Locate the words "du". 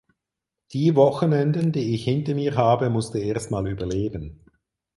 3.13-3.19